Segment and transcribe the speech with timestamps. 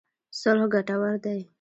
[0.39, 1.39] صلح ګټور دی.